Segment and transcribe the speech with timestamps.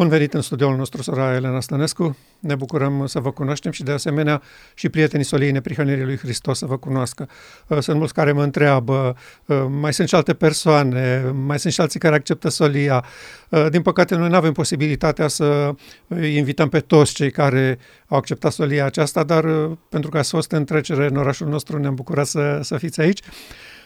[0.00, 2.16] Bun venit în studioul nostru, sora Elena Stănescu.
[2.38, 4.42] Ne bucurăm să vă cunoaștem și de asemenea
[4.74, 7.28] și prietenii Soliei Neprihănirii lui Hristos să vă cunoască.
[7.66, 9.16] Uh, sunt mulți care mă întreabă,
[9.46, 13.04] uh, mai sunt și alte persoane, mai sunt și alții care acceptă Solia.
[13.48, 15.74] Uh, din păcate, noi nu avem posibilitatea să
[16.22, 19.44] invităm pe toți cei care au acceptat Solia aceasta, dar
[19.88, 23.20] pentru că ați fost în trecere în orașul nostru, ne-am bucurat să, să fiți aici.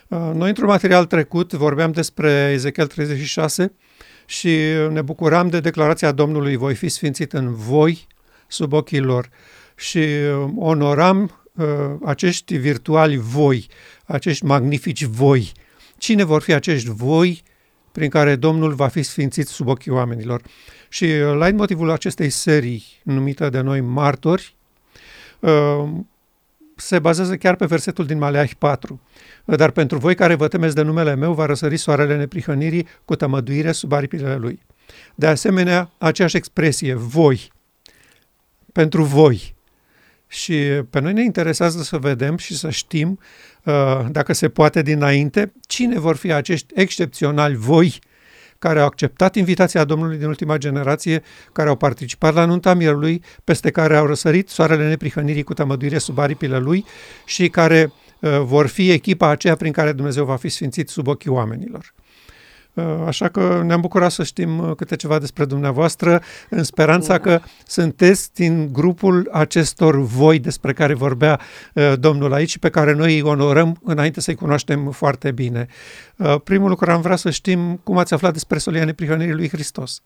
[0.09, 3.73] Noi, într-un material trecut, vorbeam despre Ezechiel 36,
[4.27, 4.59] și
[4.91, 8.07] ne bucuram de declarația Domnului, voi fi sfințit în voi,
[8.47, 9.29] sub ochii lor.
[9.77, 11.67] Și uh, onoram uh,
[12.05, 13.69] acești virtuali voi,
[14.05, 15.53] acești magnifici voi.
[15.99, 17.43] Cine vor fi acești voi
[17.93, 20.43] prin care Domnul va fi sfințit sub ochii oamenilor?
[20.89, 24.55] Și uh, la motivul acestei serii numită de noi martori,
[25.41, 25.89] uh,
[26.77, 29.01] se bazează chiar pe versetul din Maleahi 4.
[29.45, 33.73] Dar pentru voi care vă temeți de numele meu, va răsări soarele neprihănirii cu tămăduire
[33.73, 34.63] sub aripile lui.
[35.15, 37.53] De asemenea, aceeași expresie, voi,
[38.73, 39.55] pentru voi.
[40.27, 40.55] Și
[40.91, 43.19] pe noi ne interesează să vedem și să știm,
[43.65, 47.99] uh, dacă se poate dinainte, cine vor fi acești excepționali voi
[48.59, 53.71] care au acceptat invitația Domnului din ultima generație, care au participat la nunta mielului, peste
[53.71, 56.85] care au răsărit soarele neprihănirii cu tămăduire sub aripile lui
[57.25, 61.31] și care uh, vor fi echipa aceea prin care Dumnezeu va fi sfințit sub ochii
[61.31, 61.95] oamenilor.
[62.75, 67.41] Uh, așa că ne-am bucurat să știm uh, câte ceva despre dumneavoastră, în speranța că
[67.67, 71.41] sunteți din grupul acestor voi despre care vorbea
[71.75, 75.67] uh, Domnul aici și pe care noi îi onorăm înainte să-i cunoaștem foarte bine.
[76.45, 80.03] Primul lucru am vrea să știm cum ați aflat despre solia neprihănirii lui Hristos.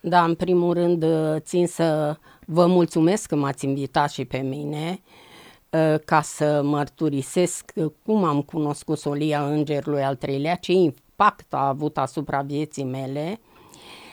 [0.00, 1.04] Da, în primul rând
[1.38, 5.00] țin să vă mulțumesc că m-ați invitat și pe mine
[6.04, 7.72] ca să mărturisesc
[8.04, 10.72] cum am cunoscut solia îngerului al treilea, ce
[11.22, 13.40] impact a avut asupra vieții mele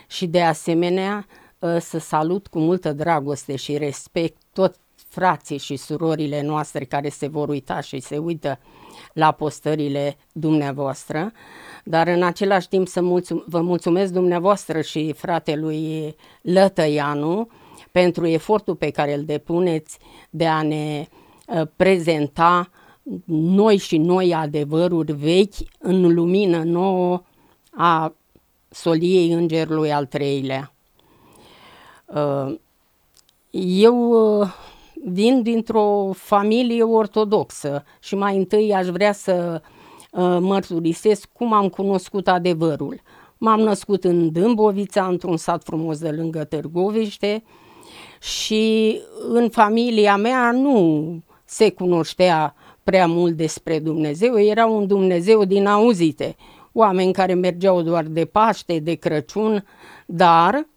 [0.08, 1.26] și de asemenea
[1.62, 4.76] ă, să salut cu multă dragoste și respect tot
[5.08, 8.60] frații și surorile noastre care se vor uita și se uită
[9.14, 11.32] la postările dumneavoastră,
[11.84, 17.48] dar în același timp să mulțum- vă mulțumesc dumneavoastră și fratelui Lătăianu
[17.92, 19.98] pentru efortul pe care îl depuneți
[20.30, 21.08] de a ne
[21.48, 22.70] uh, prezenta
[23.26, 27.22] noi și noi adevăruri vechi în lumină nouă
[27.72, 28.14] a
[28.70, 30.74] soliei îngerului al treilea.
[32.06, 32.56] Uh,
[33.52, 34.10] eu
[34.40, 34.48] uh,
[35.04, 39.62] vin dintr-o familie ortodoxă și mai întâi aș vrea să
[40.12, 43.02] uh, mărturisesc cum am cunoscut adevărul.
[43.38, 47.44] M-am născut în Dâmbovița, într-un sat frumos de lângă Târgoviște
[48.22, 48.98] și
[49.30, 52.56] în familia mea nu se cunoștea
[52.90, 56.36] prea mult despre Dumnezeu, era un Dumnezeu din auzite,
[56.72, 59.66] oameni care mergeau doar de Paște, de Crăciun,
[60.06, 60.68] dar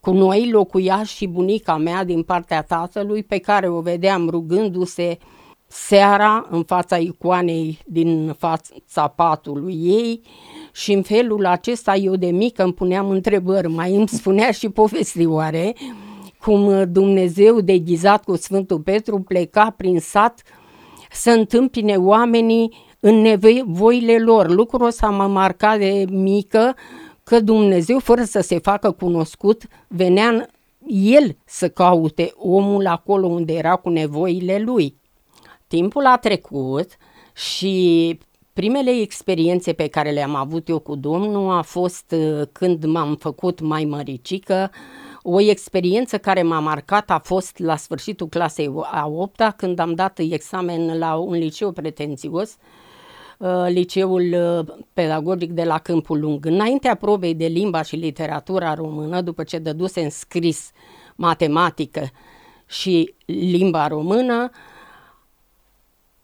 [0.00, 5.18] cu noi locuia și bunica mea din partea tatălui, pe care o vedeam rugându-se
[5.66, 10.20] seara în fața icoanei din fața patului ei
[10.72, 15.74] și în felul acesta eu de mică îmi puneam întrebări, mai îmi spunea și povestioare
[16.40, 20.42] cum Dumnezeu deghizat cu Sfântul Petru pleca prin sat
[21.12, 24.50] să întâmpine oamenii în nevoile lor.
[24.50, 26.76] Lucrul ăsta m-a marcat de mică
[27.24, 30.48] că Dumnezeu, fără să se facă cunoscut, venea
[30.86, 34.96] el să caute omul acolo unde era cu nevoile lui.
[35.66, 36.96] Timpul a trecut
[37.34, 38.18] și
[38.52, 43.60] primele experiențe pe care le-am avut eu cu Domnul a fost uh, când m-am făcut
[43.60, 44.70] mai măricică,
[45.22, 50.18] o experiență care m-a marcat a fost la sfârșitul clasei a 8 când am dat
[50.18, 52.56] examen la un liceu pretențios,
[53.38, 56.46] uh, liceul uh, pedagogic de la Câmpul Lung.
[56.46, 60.70] Înaintea probei de limba și literatura română, după ce dăduse în scris
[61.14, 62.10] matematică
[62.66, 64.50] și limba română,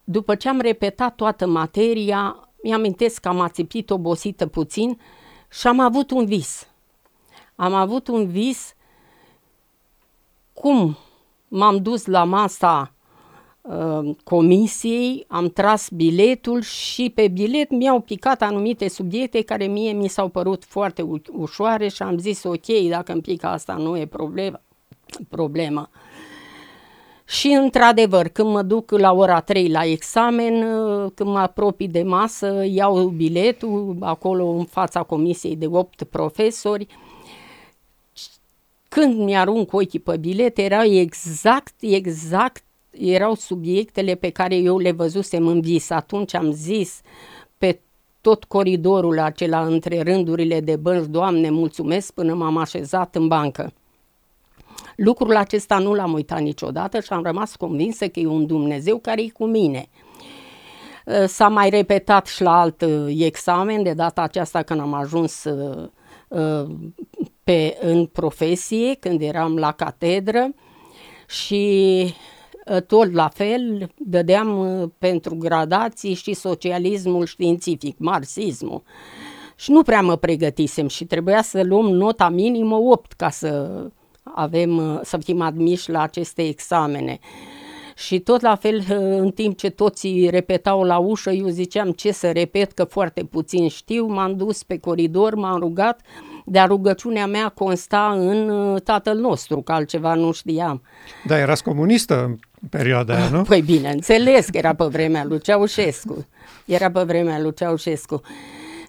[0.03, 4.99] după ce am repetat toată materia, mi-amintesc că am ațipit obosită puțin
[5.49, 6.67] și am avut un vis.
[7.55, 8.73] Am avut un vis
[10.61, 10.97] cum
[11.47, 12.93] m-am dus la masa
[13.61, 20.07] uh, comisiei, am tras biletul și pe bilet mi-au picat anumite subiecte care mie mi
[20.07, 24.05] s-au părut foarte u- ușoare și am zis ok, dacă îmi pică asta nu e
[24.05, 24.61] problemă.
[25.29, 25.89] problemă.
[27.25, 32.03] Și într-adevăr, când mă duc la ora 3 la examen, uh, când mă apropii de
[32.03, 37.08] masă, iau biletul acolo în fața comisiei de 8 profesori, uh,
[38.89, 45.47] când mi-arunc ochii pe bilete, erau exact, exact, erau subiectele pe care eu le văzusem
[45.47, 45.89] în vis.
[45.89, 47.01] Atunci am zis,
[47.57, 47.79] pe
[48.21, 53.73] tot coridorul acela între rândurile de bănci, Doamne, mulțumesc, până m-am așezat în bancă.
[54.95, 59.21] Lucrul acesta nu l-am uitat niciodată și am rămas convinsă că e un Dumnezeu care
[59.21, 59.89] e cu mine.
[61.05, 65.43] Uh, s-a mai repetat și la alt uh, examen, de data aceasta când am ajuns
[65.43, 65.89] uh,
[67.49, 70.53] pe, în profesie, când eram la catedră
[71.27, 72.13] și
[72.87, 78.83] tot la fel dădeam pentru gradații și socialismul științific, marxismul.
[79.55, 83.81] Și nu prea mă pregătisem și trebuia să luăm nota minimă 8 ca să
[84.23, 87.19] avem, să fim admiși la aceste examene.
[87.95, 88.83] Și tot la fel,
[89.19, 93.67] în timp ce toții repetau la ușă, eu ziceam ce să repet, că foarte puțin
[93.67, 96.01] știu, m-am dus pe coridor, m-am rugat,
[96.49, 100.81] dar rugăciunea mea consta în uh, Tatăl nostru, că altceva nu știam.
[101.25, 102.37] Da, erați comunistă în
[102.69, 103.41] perioada aia, nu?
[103.49, 106.27] Păi bineînțeles că era pe vremea lui Ceaușescu.
[106.65, 108.21] Era pe vremea lui Ceaușescu.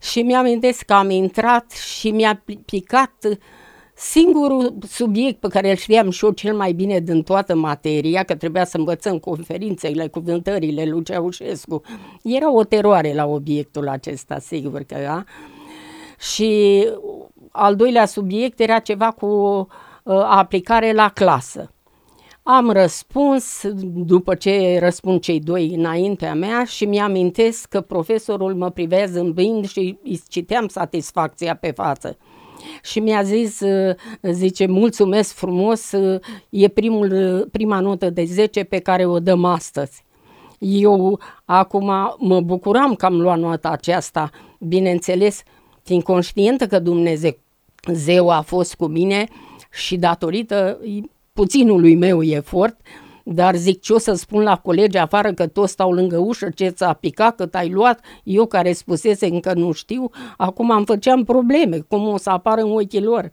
[0.03, 3.27] Și mi-amintesc că am intrat și mi-a picat
[4.03, 8.35] Singurul subiect pe care îl știam și eu cel mai bine din toată materia, că
[8.35, 11.83] trebuia să învățăm conferințele, cuvântările lui Ceaușescu,
[12.23, 15.25] era o teroare la obiectul acesta, sigur că da.
[16.19, 16.85] Și
[17.51, 19.67] al doilea subiect era ceva cu uh,
[20.29, 21.73] aplicare la clasă.
[22.43, 29.07] Am răspuns după ce răspund cei doi înaintea mea și mi-amintesc că profesorul mă privea
[29.07, 32.17] zâmbind și îi citeam satisfacția pe față
[32.83, 36.21] și mi-a zis, uh, zice, mulțumesc frumos, uh,
[36.51, 40.05] e primul, uh, prima notă de 10 pe care o dăm astăzi.
[40.59, 45.43] Eu acum mă bucuram că am luat nota aceasta, bineînțeles,
[45.83, 47.37] fiind conștientă că Dumnezeu
[47.93, 49.27] Zeu a fost cu mine
[49.71, 50.81] și datorită
[51.33, 52.81] puținului meu efort,
[53.25, 56.69] dar zic ce o să spun la colegi afară că toți stau lângă ușă, ce
[56.69, 61.79] ți-a picat, cât ai luat, eu care spusese încă nu știu, acum am făceam probleme,
[61.79, 63.33] cum o să apară în ochii lor.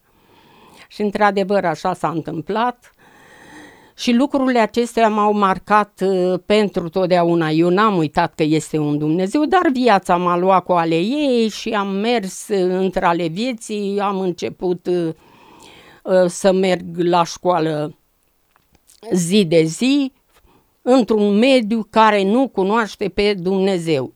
[0.87, 2.91] Și într-adevăr așa s-a întâmplat
[3.97, 7.49] și lucrurile acestea m-au marcat uh, pentru totdeauna.
[7.49, 11.69] Eu n-am uitat că este un Dumnezeu, dar viața m-a luat cu ale ei și
[11.69, 15.09] am mers uh, între ale vieții, am început uh,
[16.03, 17.97] uh să merg la școală
[19.11, 20.11] zi de zi
[20.81, 24.13] într-un mediu care nu cunoaște pe Dumnezeu.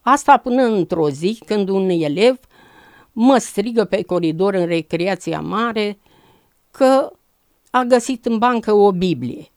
[0.00, 2.38] Asta până într-o zi când un elev
[3.12, 5.98] mă strigă pe coridor în recreația mare
[6.70, 7.12] că
[7.70, 9.50] a găsit în bancă o Biblie.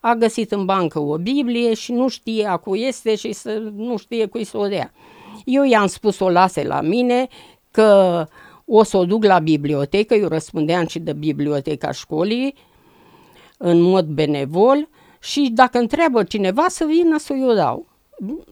[0.00, 3.96] A găsit în bancă o Biblie și nu știe a cui este și să, nu
[3.96, 4.92] știe cui să o dea.
[5.44, 7.28] Eu i-am spus o lase la mine
[7.70, 8.26] că
[8.64, 12.54] o să o duc la bibliotecă, eu răspundeam și de biblioteca școlii,
[13.56, 14.88] în mod benevol
[15.20, 17.86] și dacă întreabă cineva să vină să o dau.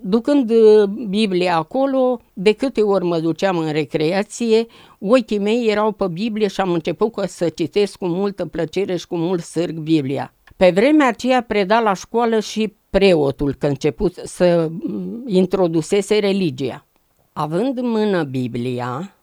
[0.00, 4.66] Ducând uh, Biblia acolo, de câte ori mă duceam în recreație,
[4.98, 9.16] ochii mei erau pe Biblie și am început să citesc cu multă plăcere și cu
[9.16, 10.34] mult sârg Biblia.
[10.56, 16.86] Pe vremea aceea preda la școală și preotul, că început să mm, introdusese religia.
[17.32, 19.14] Având în mână Biblia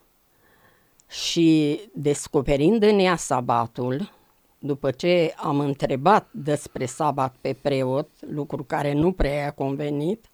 [1.09, 4.11] și descoperind în ea sabatul,
[4.59, 10.25] după ce am întrebat despre sabat pe preot, lucru care nu prea a convenit,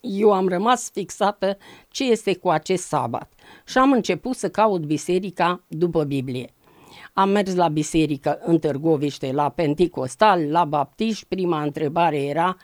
[0.00, 1.56] eu am rămas fixată
[1.88, 3.32] ce este cu acest sabat
[3.66, 6.54] și am început să caut biserica după Biblie.
[7.12, 11.26] Am mers la biserică în Târgoviște, la Penticostal, la Baptiști.
[11.26, 12.56] Prima întrebare era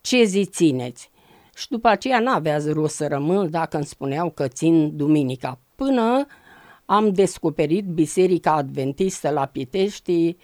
[0.00, 1.10] ce zi țineți?
[1.54, 5.60] Și după aceea n-avea rost să rămân dacă îmi spuneau că țin duminica.
[5.74, 6.26] Până
[6.84, 10.36] am descoperit Biserica Adventistă la Pitești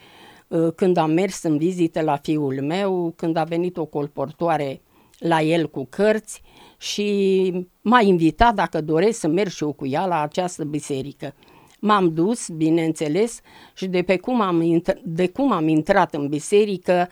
[0.48, 4.82] uh, când am mers în vizită la fiul meu, când a venit o colportoare
[5.22, 6.42] la el cu cărți
[6.78, 11.34] și m-a invitat dacă doresc să merg și eu cu ea la această biserică.
[11.80, 13.40] M-am dus, bineînțeles,
[13.74, 17.08] și de, pe cum am intrat, de cum am intrat în biserică,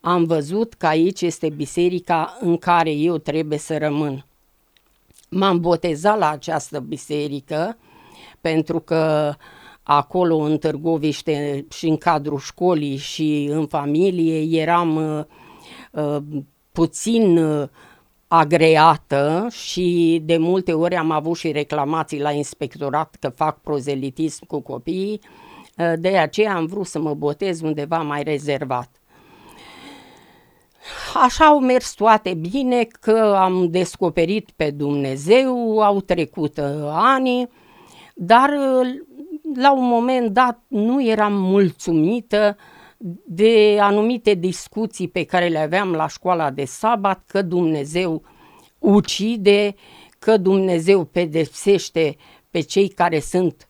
[0.00, 4.24] am văzut că aici este biserica în care eu trebuie să rămân.
[5.28, 7.76] M-am botezat la această biserică,
[8.40, 9.34] pentru că
[9.82, 15.24] acolo în Târgoviște și în cadrul școlii și în familie eram uh,
[15.90, 16.22] uh,
[16.72, 17.68] puțin uh,
[18.28, 24.60] agreată și de multe ori am avut și reclamații la inspectorat că fac prozelitism cu
[24.60, 25.20] copiii,
[25.78, 28.90] uh, de aceea am vrut să mă botez undeva mai rezervat.
[31.14, 37.48] Așa au mers toate bine, că am descoperit pe Dumnezeu, au trecut uh, ani,
[38.14, 38.50] dar
[39.54, 42.56] la un moment dat nu eram mulțumită
[43.24, 48.22] de anumite discuții pe care le aveam la școala de sabat, că Dumnezeu
[48.78, 49.74] ucide,
[50.18, 52.16] că Dumnezeu pedepsește
[52.50, 53.68] pe cei care sunt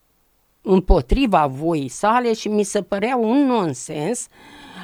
[0.61, 4.27] împotriva voii sale și mi se părea un nonsens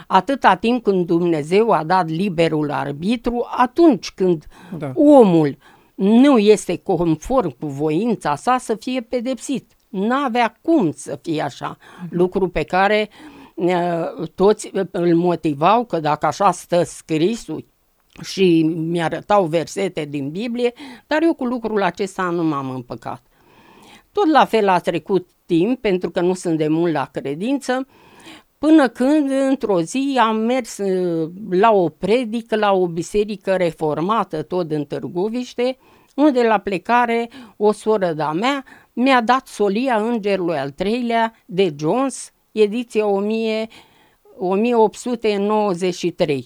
[0.07, 4.45] atâta timp când Dumnezeu a dat liberul arbitru, atunci când
[4.77, 4.91] da.
[4.95, 5.57] omul
[5.95, 9.71] nu este conform cu voința sa să fie pedepsit.
[9.89, 11.77] N-avea cum să fie așa,
[12.09, 13.38] lucru pe care uh,
[14.35, 17.65] toți îl motivau că dacă așa stă scrisul
[18.21, 20.73] și mi-arătau versete din Biblie,
[21.07, 23.23] dar eu cu lucrul acesta nu m-am împăcat.
[24.11, 27.87] Tot la fel a trecut timp, pentru că nu sunt de mult la credință,
[28.57, 34.71] până când într-o zi am mers uh, la o predică, la o biserică reformată tot
[34.71, 35.77] în Târgoviște,
[36.15, 42.31] unde la plecare o soră de-a mea mi-a dat solia Îngerului al treilea de Jones,
[42.61, 43.67] ediția 1000,
[44.37, 46.45] 1893.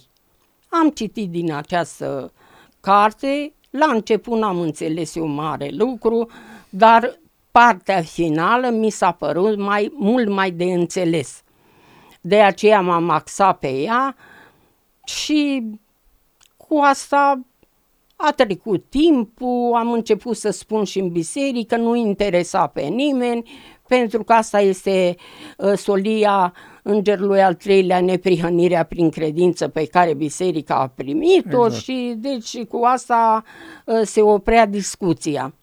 [0.70, 2.34] Am citit din această
[2.80, 6.30] carte, la început n-am înțeles eu mare lucru,
[6.70, 7.20] dar
[7.52, 11.44] partea finală mi s-a părut mai, mult mai de înțeles.
[12.22, 14.16] De aceea m-am axat pe ea
[15.06, 15.64] și
[16.58, 17.40] cu asta
[18.16, 23.50] a trecut timpul, am început să spun și în biserică, nu interesa pe nimeni,
[23.98, 25.16] pentru că asta este
[25.58, 31.84] uh, solia îngerului al treilea, neprihănirea prin credință pe care biserica a primit-o exact.
[31.84, 33.44] și deci cu asta
[33.86, 35.54] uh, se oprea discuția.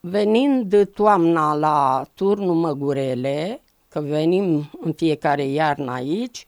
[0.00, 6.46] Venind toamna la turnul Măgurele, că venim în fiecare iarnă aici,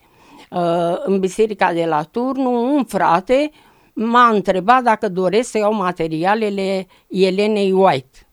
[0.51, 3.51] uh, în biserica de la turnul, un frate
[3.93, 8.26] m-a întrebat dacă doresc să iau materialele Elenei White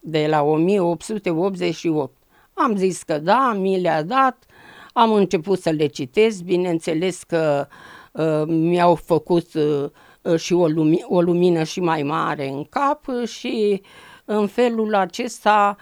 [0.00, 2.16] de la 1888.
[2.54, 4.44] Am zis că da, mi le-a dat,
[4.92, 7.66] am început să le citesc, bineînțeles că
[8.12, 13.82] uh, mi-au făcut uh, și o, lumi- o lumină și mai mare în cap și
[14.24, 15.76] în felul acesta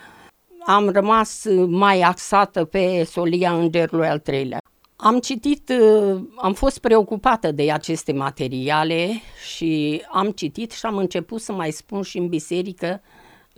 [0.66, 4.60] am rămas mai axată pe solia îngerului al treilea.
[4.96, 9.08] Am citit, uh, am fost preocupată de aceste materiale
[9.52, 13.00] și am citit și am început să mai spun și în biserică,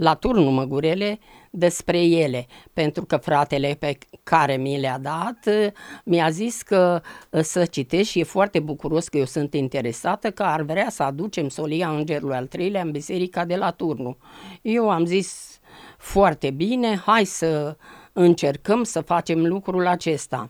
[0.00, 1.18] la turnul Măgurele,
[1.50, 5.66] despre ele, pentru că fratele pe care mi le-a dat uh,
[6.04, 10.42] mi-a zis că uh, să citesc și e foarte bucuros că eu sunt interesată că
[10.42, 14.16] ar vrea să aducem solia Îngerului al treilea în biserica de la turnul.
[14.62, 15.58] Eu am zis
[15.98, 17.76] foarte bine, hai să
[18.12, 20.46] încercăm să facem lucrul acesta.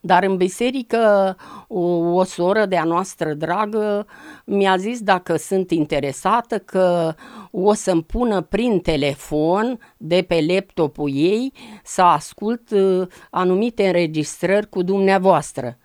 [0.00, 1.36] Dar în biserică
[1.68, 1.80] o,
[2.14, 4.06] o soră de-a noastră dragă
[4.44, 7.14] mi-a zis dacă sunt interesată că
[7.50, 11.52] o să-mi pună prin telefon de pe laptopul ei
[11.84, 15.78] să ascult uh, anumite înregistrări cu dumneavoastră.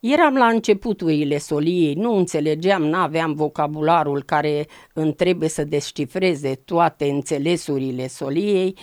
[0.00, 7.04] Eram la începuturile soliei, nu înțelegeam, nu aveam vocabularul care îmi trebuie să descifreze toate
[7.10, 8.76] înțelesurile soliei,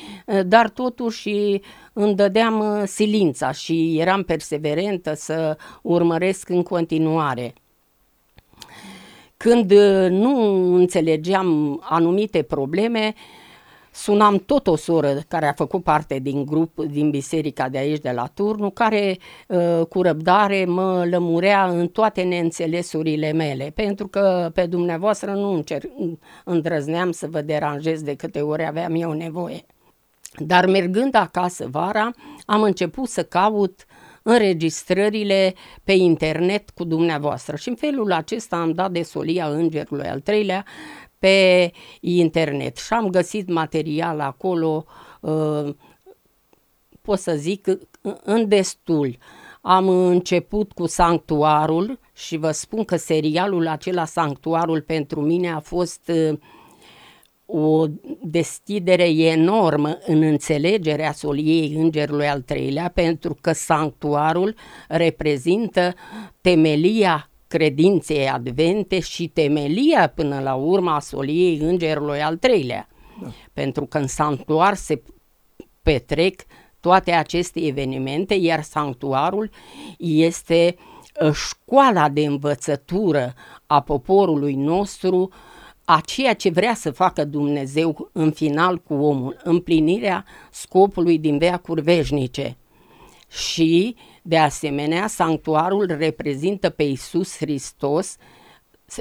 [0.45, 1.59] dar totuși
[1.93, 7.53] îmi dădeam uh, silința și eram perseverentă să urmăresc în continuare.
[9.37, 13.13] Când uh, nu înțelegeam anumite probleme,
[13.97, 18.11] sunam tot o soră care a făcut parte din grup, din biserica de aici, de
[18.11, 24.65] la Turnu, care uh, cu răbdare mă lămurea în toate neînțelesurile mele, pentru că pe
[24.65, 25.89] dumneavoastră nu încerc,
[26.43, 29.65] îndrăzneam să vă deranjez de câte ori aveam eu nevoie.
[30.37, 32.11] Dar mergând acasă vara,
[32.45, 33.85] am început să caut
[34.23, 40.19] înregistrările pe internet cu dumneavoastră și în felul acesta am dat de solia îngerului al
[40.19, 40.65] treilea
[41.27, 44.85] pe internet și am găsit material acolo,
[45.19, 45.75] uh,
[47.01, 47.67] pot să zic,
[48.23, 49.17] în destul.
[49.61, 56.11] Am început cu Sanctuarul și vă spun că serialul acela, Sanctuarul, pentru mine a fost
[56.31, 56.37] uh,
[57.45, 57.85] o
[58.21, 64.55] deschidere enormă în înțelegerea soliei Îngerului al treilea, pentru că sanctuarul
[64.87, 65.93] reprezintă
[66.41, 72.87] temelia credinței advente și temelia până la urmă a soliei îngerului al treilea.
[73.21, 73.27] Da.
[73.53, 75.01] Pentru că în sanctuar se
[75.81, 76.41] petrec
[76.79, 79.49] toate aceste evenimente, iar sanctuarul
[79.97, 80.75] este
[81.21, 83.33] ă, școala de învățătură
[83.65, 85.29] a poporului nostru
[85.85, 91.81] a ceea ce vrea să facă Dumnezeu în final cu omul, împlinirea scopului din veacuri
[91.81, 92.57] veșnice.
[93.29, 93.95] Și
[94.27, 98.15] de asemenea, sanctuarul reprezintă pe Isus Hristos,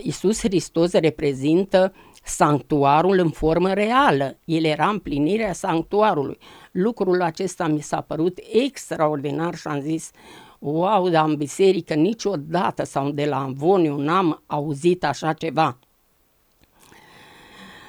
[0.03, 1.93] Isus Hristos reprezintă
[2.25, 4.39] sanctuarul în formă reală.
[4.45, 6.39] El era împlinirea sanctuarului.
[6.73, 10.11] Lucrul acesta mi s-a părut extraordinar și am zis,
[10.59, 15.79] wow, dar în biserică niciodată sau de la Amvoniu n-am auzit așa ceva.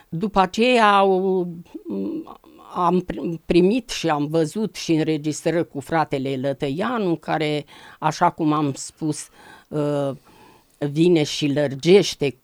[0.10, 1.48] După aceea au,
[2.78, 3.06] am
[3.46, 7.66] primit și am văzut și înregistrări cu fratele Lătăianu, care,
[8.00, 9.28] așa cum am spus,
[9.68, 10.12] uh,
[10.78, 12.38] vine și lărgește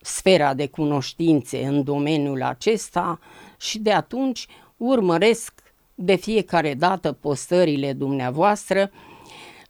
[0.00, 3.18] sfera de cunoștințe în domeniul acesta
[3.58, 5.52] și de atunci urmăresc
[5.94, 8.90] de fiecare dată postările dumneavoastră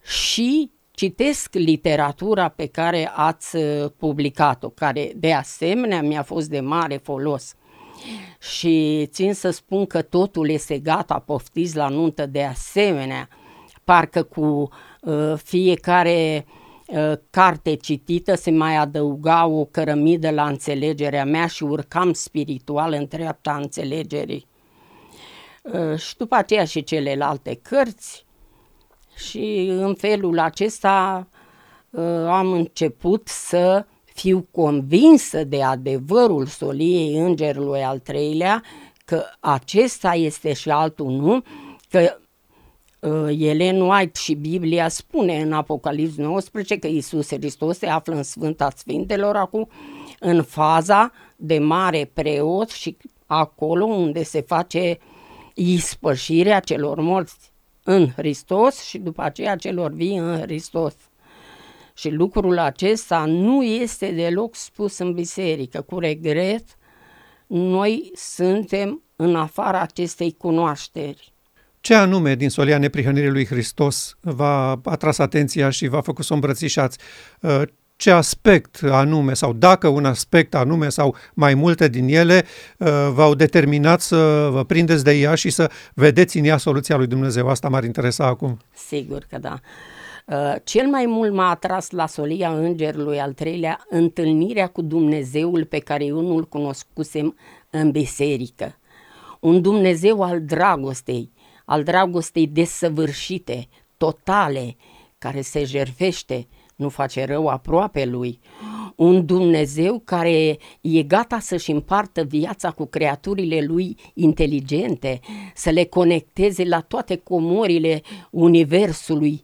[0.03, 6.97] și citesc literatura pe care ați uh, publicat-o, care de asemenea mi-a fost de mare
[6.97, 7.55] folos.
[8.39, 13.29] Și țin să spun că totul este gata, poftiți la nuntă de asemenea,
[13.83, 14.69] parcă cu
[15.01, 16.45] uh, fiecare
[16.87, 23.07] uh, carte citită se mai adăuga o cărămidă la înțelegerea mea și urcam spiritual în
[23.07, 24.47] treapta înțelegerii.
[25.61, 28.25] Uh, și după aceea și celelalte cărți
[29.15, 31.27] și în felul acesta
[31.89, 38.63] uh, am început să fiu convinsă de adevărul soliei îngerului al treilea,
[39.05, 41.43] că acesta este și altul nu,
[41.89, 42.17] că
[42.99, 48.23] uh, Elen White și Biblia spune în Apocalips 19 că Isus Hristos se află în
[48.23, 49.69] Sfânta Sfintelor acum
[50.19, 54.97] în faza de mare preot și acolo unde se face
[55.53, 57.51] ispășirea celor morți
[57.83, 60.95] în Hristos și după aceea celor vii în Hristos.
[61.93, 65.81] Și lucrul acesta nu este deloc spus în biserică.
[65.81, 66.63] Cu regret,
[67.47, 71.33] noi suntem în afara acestei cunoașteri.
[71.81, 76.97] Ce anume din solia neprihănirii lui Hristos v-a atras atenția și v-a făcut să îmbrățișați?
[77.41, 77.61] Uh,
[77.95, 82.45] ce aspect anume sau dacă un aspect anume sau mai multe din ele
[82.77, 87.07] uh, v-au determinat să vă prindeți de ea și să vedeți în ea soluția lui
[87.07, 87.49] Dumnezeu.
[87.49, 88.59] Asta m-ar interesa acum.
[88.87, 89.53] Sigur că da.
[89.53, 90.02] Uh,
[90.63, 96.05] cel mai mult m-a atras la solia îngerului al treilea întâlnirea cu Dumnezeul pe care
[96.05, 97.37] eu nu-l cunoscusem
[97.69, 98.77] în biserică.
[99.39, 101.31] Un Dumnezeu al dragostei,
[101.65, 104.75] al dragostei desăvârșite, totale,
[105.17, 108.39] care se jerfește, nu face rău aproape lui.
[108.95, 115.19] Un Dumnezeu care e gata să-și împartă viața cu creaturile lui inteligente,
[115.55, 119.41] să le conecteze la toate comorile universului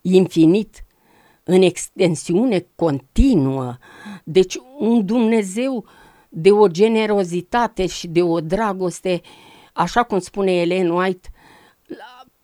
[0.00, 0.84] infinit,
[1.44, 3.76] în extensiune continuă.
[4.24, 5.84] Deci un Dumnezeu
[6.28, 9.20] de o generozitate și de o dragoste,
[9.72, 11.28] așa cum spune Ellen White,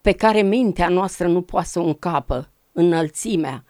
[0.00, 3.64] pe care mintea noastră nu poate să o încapă, înălțimea,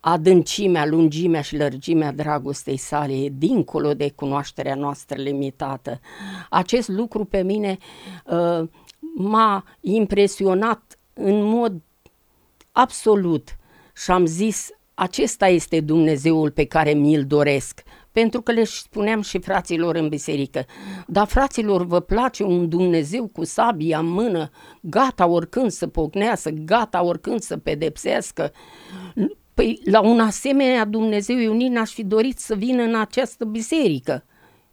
[0.00, 6.00] adâncimea, lungimea și lărgimea dragostei sale e dincolo de cunoașterea noastră limitată.
[6.50, 7.78] Acest lucru pe mine
[8.26, 8.68] uh,
[9.14, 11.82] m-a impresionat în mod
[12.74, 13.56] absolut.
[13.96, 17.82] Și am zis, acesta este Dumnezeul pe care mi-l doresc,
[18.12, 20.64] pentru că le spuneam și fraților în biserică,
[21.06, 27.02] dar fraților vă place un Dumnezeu cu sabia în mână, gata oricând să pocnească, gata
[27.02, 28.52] oricând să pedepsească,
[29.54, 34.24] Păi la un asemenea Dumnezeu eu nici n-aș fi dorit să vină în această biserică.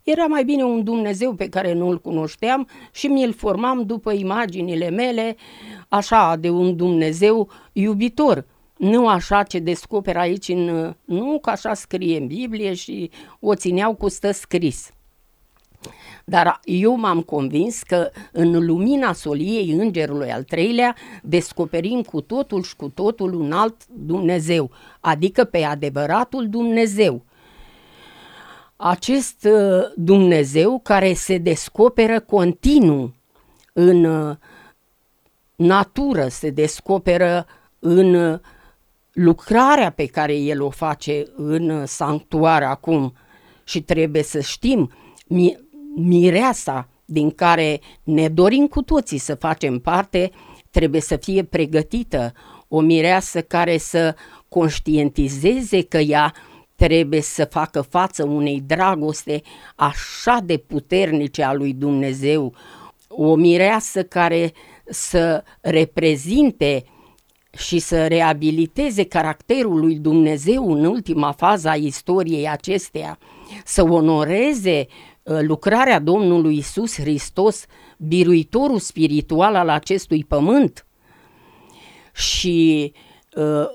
[0.03, 5.35] Era mai bine un Dumnezeu pe care nu-l cunoșteam și mi-l formam după imaginile mele,
[5.89, 8.45] așa, de un Dumnezeu iubitor.
[8.77, 13.09] Nu așa ce descoper aici, în, nu că așa scrie în Biblie și
[13.39, 14.91] o țineau cu stă scris.
[16.25, 22.75] Dar eu m-am convins că în lumina soliei îngerului al treilea descoperim cu totul și
[22.75, 27.25] cu totul un alt Dumnezeu, adică pe adevăratul Dumnezeu.
[28.83, 33.13] Acest uh, Dumnezeu care se descoperă continuu
[33.73, 34.35] în uh,
[35.55, 37.45] natură, se descoperă
[37.79, 38.39] în uh,
[39.11, 43.13] lucrarea pe care El o face în sanctuar acum.
[43.63, 44.91] Și trebuie să știm,
[45.95, 50.31] mireasa din care ne dorim cu toții să facem parte
[50.69, 52.33] trebuie să fie pregătită,
[52.67, 54.15] o mireasă care să
[54.49, 56.33] conștientizeze că ea
[56.87, 59.41] trebuie să facă față unei dragoste
[59.75, 62.53] așa de puternice a lui Dumnezeu,
[63.07, 64.51] o mireasă care
[64.85, 66.83] să reprezinte
[67.57, 73.17] și să reabiliteze caracterul lui Dumnezeu în ultima fază a istoriei acesteia,
[73.65, 74.87] să onoreze
[75.23, 77.65] Uh, lucrarea Domnului Isus Hristos,
[77.97, 80.87] biruitorul spiritual al acestui pământ.
[82.13, 82.93] Și
[83.35, 83.65] uh,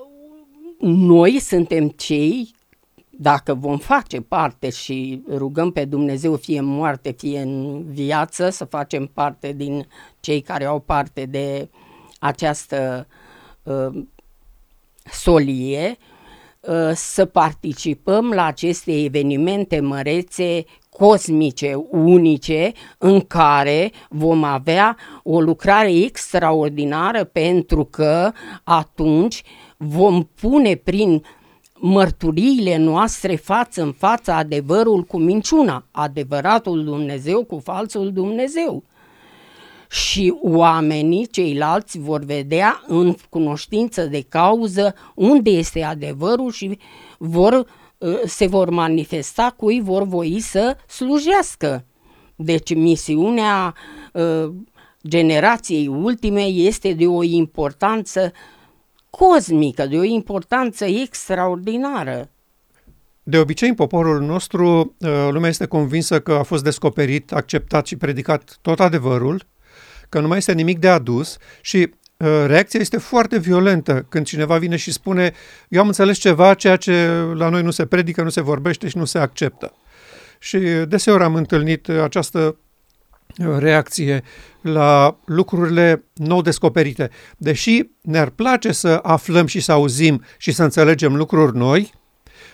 [0.79, 2.55] noi suntem cei,
[3.19, 8.65] dacă vom face parte și rugăm pe Dumnezeu fie în moarte, fie în viață, să
[8.65, 9.87] facem parte din
[10.19, 11.69] cei care au parte de
[12.19, 13.07] această
[13.63, 14.03] uh,
[15.11, 15.97] solie,
[16.59, 25.91] uh, să participăm la aceste evenimente mărețe cosmice, unice, în care vom avea o lucrare
[25.91, 28.31] extraordinară pentru că
[28.63, 29.43] atunci
[29.77, 31.23] vom pune prin
[31.79, 38.83] mărturiile noastre față în față adevărul cu minciuna, adevăratul Dumnezeu cu falsul Dumnezeu.
[39.89, 46.77] Și oamenii ceilalți vor vedea în cunoștință de cauză unde este adevărul și
[47.17, 47.65] vor,
[47.97, 51.85] uh, se vor manifesta cui vor voi să slujească.
[52.35, 53.73] Deci misiunea
[54.13, 54.53] uh,
[55.07, 58.31] generației ultime este de o importanță
[59.09, 62.29] cosmică, de o importanță extraordinară.
[63.23, 67.95] De obicei, în poporul nostru, uh, lumea este convinsă că a fost descoperit, acceptat și
[67.95, 69.41] predicat tot adevărul,
[70.09, 74.57] că nu mai este nimic de adus și uh, reacția este foarte violentă când cineva
[74.57, 75.33] vine și spune
[75.69, 78.97] eu am înțeles ceva, ceea ce la noi nu se predică, nu se vorbește și
[78.97, 79.73] nu se acceptă.
[80.39, 82.57] Și deseori am întâlnit această
[83.35, 84.23] reacție
[84.61, 87.09] la lucrurile nou descoperite.
[87.37, 91.93] Deși ne-ar place să aflăm și să auzim și să înțelegem lucruri noi,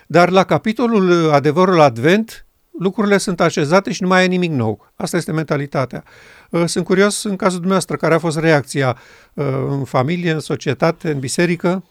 [0.06, 2.46] dar la capitolul Adevărul Advent
[2.78, 4.90] lucrurile sunt așezate și nu mai e nimic nou.
[4.94, 6.04] Asta este mentalitatea.
[6.50, 8.98] Uh, sunt curios în cazul dumneavoastră, care a fost reacția
[9.34, 11.84] uh, în familie, în societate, în biserică?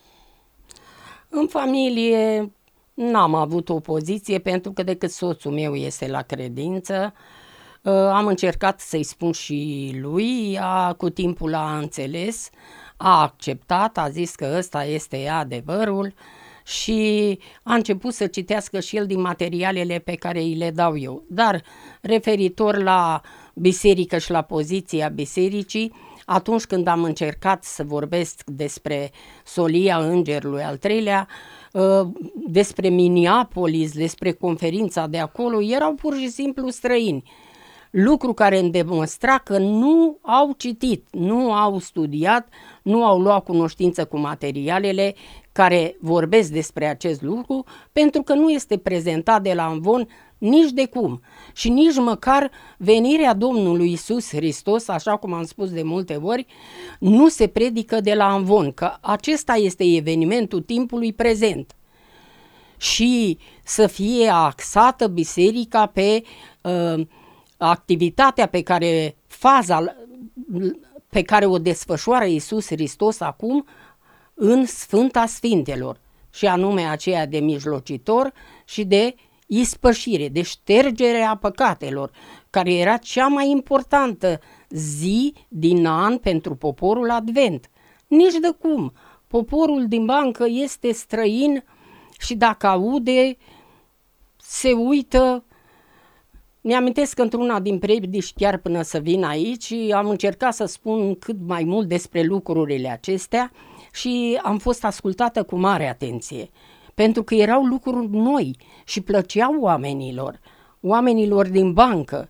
[1.29, 2.51] În familie
[2.93, 7.42] n-am avut o poziție pentru că decât soțul meu este la credință, Uh,
[7.91, 12.49] am încercat să-i spun și lui, a, cu timpul a înțeles,
[12.97, 16.13] a acceptat, a zis că ăsta este adevărul
[16.65, 21.23] și a început să citească și el din materialele pe care îi le dau eu.
[21.27, 21.63] Dar
[22.01, 23.21] referitor la
[23.53, 25.93] biserică și la poziția bisericii,
[26.25, 29.11] atunci când am încercat să vorbesc despre
[29.45, 31.27] solia îngerului al treilea,
[31.71, 32.07] uh,
[32.47, 37.23] despre Minneapolis, despre conferința de acolo, erau pur și simplu străini
[37.93, 42.47] lucru care îmi demonstra că nu au citit, nu au studiat,
[42.81, 45.15] nu au luat cunoștință cu materialele
[45.51, 50.85] care vorbesc despre acest lucru, pentru că nu este prezentat de la învon nici de
[50.85, 51.21] cum
[51.53, 56.45] și nici măcar venirea Domnului Isus Hristos, așa cum am spus de multe ori,
[56.99, 61.75] nu se predică de la învon, că acesta este evenimentul timpului prezent.
[62.77, 66.23] Și să fie axată biserica pe
[66.61, 67.05] uh,
[67.69, 69.95] activitatea pe care, faza
[71.09, 73.65] pe care o desfășoară Iisus Hristos acum
[74.33, 75.99] în Sfânta Sfintelor,
[76.33, 78.33] și anume aceea de mijlocitor
[78.65, 79.15] și de
[79.47, 82.11] ispășire, de ștergerea păcatelor,
[82.49, 87.69] care era cea mai importantă zi din an pentru poporul advent.
[88.07, 88.93] Nici de cum.
[89.27, 91.63] Poporul din bancă este străin
[92.19, 93.37] și dacă aude,
[94.37, 95.43] se uită
[96.65, 101.35] mi-amintesc că într-una din predici, chiar până să vin aici, am încercat să spun cât
[101.47, 103.51] mai mult despre lucrurile acestea
[103.93, 106.49] și am fost ascultată cu mare atenție,
[106.93, 110.39] pentru că erau lucruri noi și plăceau oamenilor,
[110.81, 112.29] oamenilor din bancă.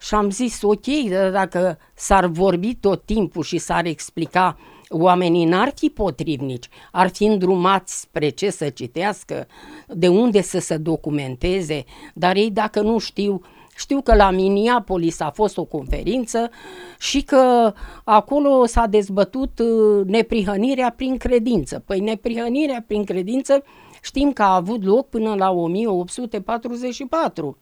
[0.00, 0.86] Și am zis, ok,
[1.32, 8.00] dacă s-ar vorbi tot timpul și s-ar explica, oamenii n-ar fi potrivnici, ar fi îndrumați
[8.00, 9.46] spre ce să citească,
[9.86, 13.40] de unde să se documenteze, dar ei dacă nu știu,
[13.76, 16.50] știu că la Minneapolis a fost o conferință
[16.98, 17.72] și că
[18.04, 21.82] acolo s-a dezbătut uh, neprihănirea prin credință.
[21.86, 23.64] Păi neprihănirea prin credință
[24.02, 27.58] știm că a avut loc până la 1844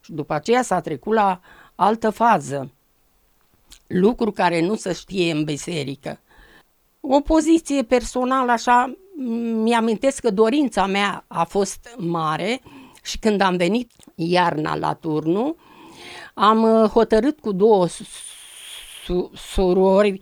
[0.00, 1.40] și după aceea s-a trecut la
[1.74, 2.72] altă fază.
[3.86, 6.20] Lucru care nu se știe în biserică.
[7.00, 8.96] O poziție personală, așa,
[9.62, 12.60] mi-amintesc că dorința mea a fost mare
[13.02, 15.56] și când am venit iarna la turnul,
[16.34, 17.86] am uh, hotărât cu două
[19.34, 20.20] surori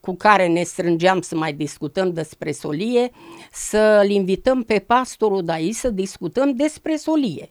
[0.00, 3.10] cu care ne strângeam să mai discutăm despre solie,
[3.52, 7.50] să-l invităm pe pastorul Dai să discutăm despre solie.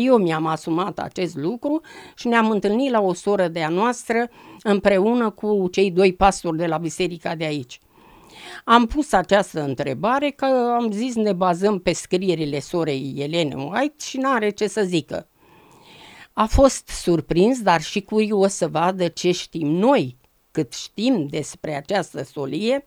[0.00, 1.80] Eu mi-am asumat acest lucru
[2.14, 4.30] și ne-am întâlnit la o soră de-a noastră
[4.62, 7.80] împreună cu cei doi pastori de la biserica de aici.
[8.64, 14.18] Am pus această întrebare că am zis ne bazăm pe scrierile sorei Elene White și
[14.18, 15.28] n-are ce să zică.
[16.32, 20.16] A fost surprins, dar și curios să vadă ce știm noi,
[20.50, 22.84] cât știm despre această solie,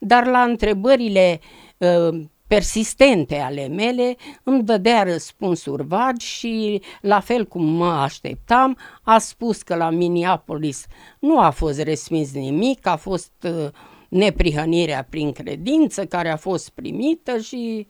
[0.00, 1.40] dar la întrebările
[1.78, 9.18] uh, persistente ale mele îmi dădea răspunsuri vagi și, la fel cum mă așteptam, a
[9.18, 10.86] spus că la Minneapolis
[11.18, 13.70] nu a fost respins nimic, a fost uh,
[14.08, 17.86] neprihănirea prin credință care a fost primită și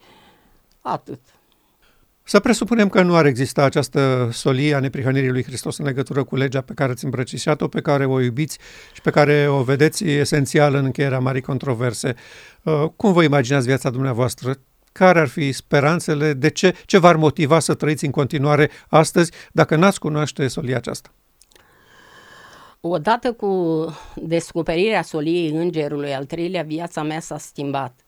[0.81, 1.19] atât.
[2.27, 6.35] Să presupunem că nu ar exista această solie a neprihănirii lui Hristos în legătură cu
[6.35, 8.57] legea pe care ați îmbrăcișat-o, pe care o iubiți
[8.93, 12.15] și pe care o vedeți esențial în încheierea marii controverse.
[12.63, 14.55] Uh, cum vă imaginați viața dumneavoastră?
[14.91, 16.33] Care ar fi speranțele?
[16.33, 16.75] De ce?
[16.85, 21.09] Ce v-ar motiva să trăiți în continuare astăzi dacă n-ați cunoaște solia aceasta?
[22.79, 23.85] Odată cu
[24.15, 27.99] descoperirea soliei îngerului al treilea, viața mea s-a schimbat.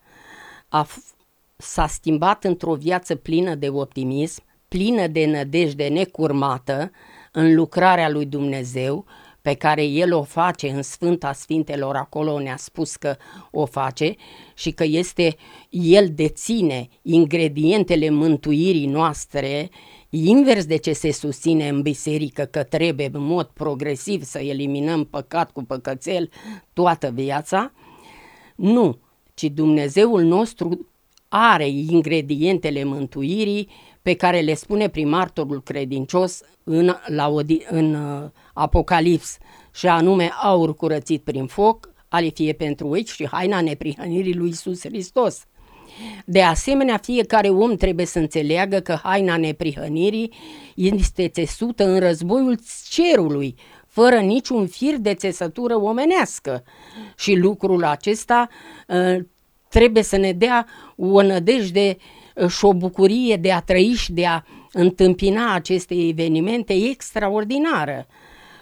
[0.69, 1.16] A f-
[1.57, 6.91] s-a schimbat într-o viață plină de optimism, plină de nădejde necurmată
[7.31, 9.05] în lucrarea lui Dumnezeu,
[9.41, 13.15] pe care El o face în Sfânta Sfintelor, acolo ne-a spus că
[13.51, 14.15] o face
[14.55, 15.35] și că este,
[15.69, 19.69] El deține ingredientele mântuirii noastre,
[20.09, 25.51] invers de ce se susține în biserică că trebuie în mod progresiv să eliminăm păcat
[25.51, 26.29] cu păcățel
[26.73, 27.71] toată viața,
[28.55, 28.99] nu,
[29.33, 30.87] ci Dumnezeul nostru
[31.27, 33.69] are ingredientele mântuirii
[34.01, 37.33] pe care le spune primartorul credincios în, la,
[37.69, 39.37] în uh, Apocalips,
[39.73, 44.81] și anume aur curățit prin foc, ale fie pentru aici și haina neprihănirii lui Isus
[44.81, 45.45] Hristos.
[46.25, 50.33] De asemenea, fiecare om trebuie să înțeleagă că haina neprihănirii
[50.75, 52.59] este țesută în războiul
[52.89, 53.55] cerului,
[53.87, 56.63] fără niciun fir de țesătură omenească.
[57.17, 58.49] Și lucrul acesta
[58.87, 59.17] uh,
[59.69, 61.97] trebuie să ne dea o nădejde
[62.35, 68.07] uh, și o bucurie de a trăi și de a întâmpina aceste evenimente extraordinară.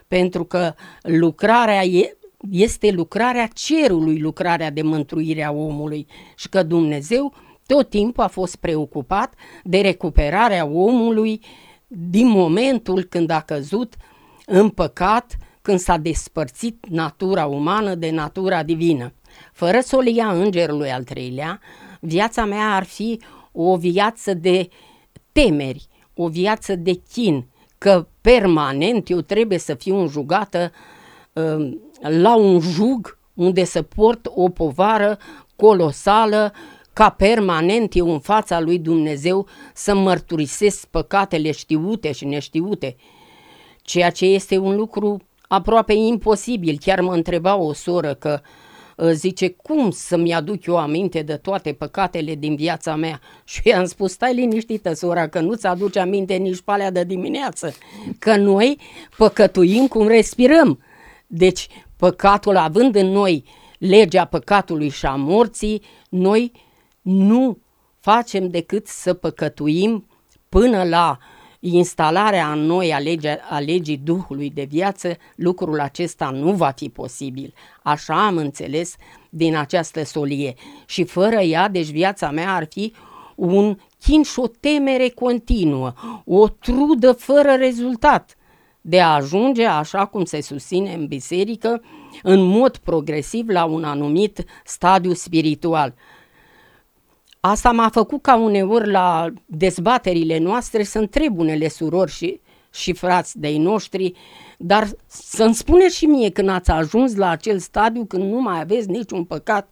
[0.08, 2.18] Pentru că lucrarea e,
[2.52, 7.34] este lucrarea cerului, lucrarea de mântuire a omului și că Dumnezeu
[7.66, 11.42] tot timpul a fost preocupat de recuperarea omului
[11.88, 13.94] din momentul când a căzut
[14.46, 19.14] în păcat, când s-a despărțit natura umană de natura divină.
[19.56, 21.60] Fără solia îngerului al treilea,
[22.00, 23.20] viața mea ar fi
[23.52, 24.70] o viață de
[25.32, 27.46] temeri, o viață de chin,
[27.78, 30.72] că permanent eu trebuie să fiu înjugată
[31.34, 35.18] uh, la un jug unde să port o povară
[35.56, 36.54] colosală
[36.94, 42.96] ca permanent eu în fața lui Dumnezeu să mărturisesc păcatele știute și neștiute,
[43.82, 46.78] ceea ce este un lucru aproape imposibil.
[46.82, 48.65] Chiar mă întreba o soră că uh, Ă,
[49.12, 53.22] zice, cum să-mi aduc eu aminte de toate păcatele din viața mea?
[53.44, 57.74] Și eu i-am spus, stai liniștită, sora, că nu-ți aduce aminte nici palea de dimineață,
[58.20, 58.80] că noi
[59.18, 60.80] păcătuim cum respirăm.
[61.28, 63.44] Deci, păcatul având în noi
[63.78, 66.52] legea păcatului și a morții, noi
[67.02, 67.58] nu
[68.00, 70.08] facem decât să păcătuim
[70.50, 71.35] până la uh,
[71.74, 76.90] instalarea în noi a, lege, a legii Duhului de viață, lucrul acesta nu va fi
[76.90, 77.54] posibil.
[77.84, 78.96] Așa am înțeles
[79.30, 80.54] din această solie.
[80.86, 82.94] Și fără ea, deci viața mea ar fi
[83.36, 85.94] un chinș și o temere continuă,
[86.26, 88.38] o trudă fără rezultat
[88.82, 91.82] de a ajunge, așa cum se susține în biserică,
[92.24, 95.94] în mod progresiv la un anumit stadiu spiritual.
[97.48, 102.42] Asta m-a făcut ca uneori la dezbaterile noastre să întreb unele surori și,
[102.74, 104.14] și frați de-ai noștri,
[104.58, 108.90] dar să-mi spuneți și mie când ați ajuns la acel stadiu când nu mai aveți
[108.90, 109.70] niciun păcat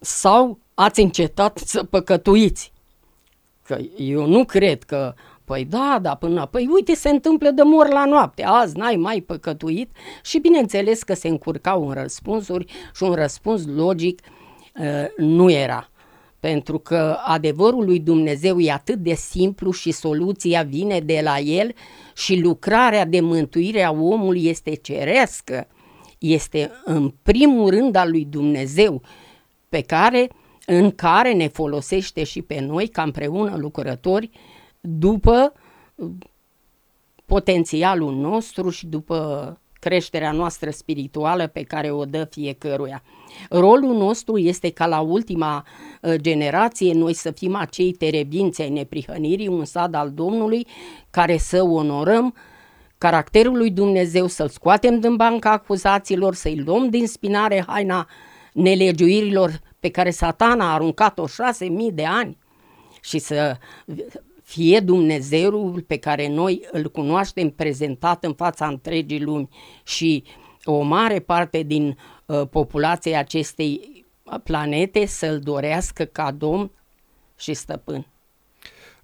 [0.00, 2.72] sau ați încetat să păcătuiți.
[3.62, 7.88] Că eu nu cred că Păi da, da, până, păi uite, se întâmplă de mor
[7.88, 9.90] la noapte, azi n-ai mai păcătuit
[10.22, 14.20] și bineînțeles că se încurcau în răspunsuri și un răspuns logic
[14.80, 15.88] uh, nu era
[16.40, 21.74] pentru că adevărul lui Dumnezeu e atât de simplu și soluția vine de la el
[22.14, 25.66] și lucrarea de mântuire a omului este cerească,
[26.18, 29.02] este în primul rând al lui Dumnezeu,
[29.68, 30.28] pe care,
[30.66, 34.30] în care ne folosește și pe noi ca împreună lucrători
[34.80, 35.52] după
[37.26, 43.02] potențialul nostru și după creșterea noastră spirituală pe care o dă fiecăruia.
[43.50, 45.66] Rolul nostru este ca la ultima
[46.02, 50.66] uh, generație noi să fim acei terebinți ai neprihănirii, un sad al Domnului,
[51.10, 52.34] care să onorăm
[52.98, 58.08] caracterul lui Dumnezeu, să-l scoatem din banca acuzațiilor, să-i luăm din spinare haina
[58.52, 62.38] nelegiuirilor pe care satana a aruncat-o șase mii de ani
[63.00, 63.56] și să
[64.48, 69.48] fie Dumnezeul pe care noi îl cunoaștem prezentat în fața întregii lumi
[69.82, 70.24] și
[70.64, 74.04] o mare parte din uh, populația acestei
[74.42, 76.70] planete să-l dorească ca domn
[77.36, 78.06] și stăpân.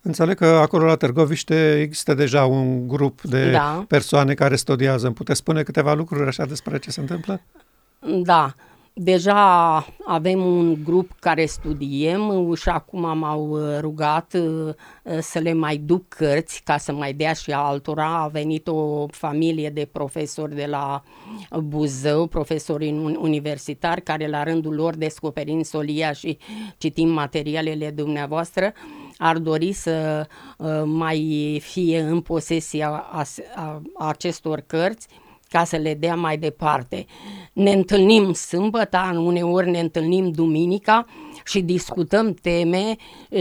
[0.02, 3.84] Înțeleg că acolo la Târgoviște există deja un grup de da.
[3.88, 5.06] persoane care studiază.
[5.06, 7.40] Îmi puteți spune câteva lucruri așa despre ce se întâmplă?
[8.22, 8.54] Da.
[8.96, 14.36] Deja avem un grup care studiem și acum m-au rugat
[15.20, 18.22] să le mai duc cărți ca să mai dea și altora.
[18.22, 21.02] A venit o familie de profesori de la
[21.62, 26.38] Buzău, profesori universitari, care la rândul lor descoperind solia și
[26.78, 28.72] citind materialele dumneavoastră,
[29.16, 30.26] ar dori să
[30.84, 33.04] mai fie în posesia
[33.98, 35.08] acestor cărți
[35.54, 37.06] ca să le dea mai departe.
[37.52, 41.06] Ne întâlnim sâmbătă, uneori ne întâlnim duminica
[41.44, 42.96] și discutăm teme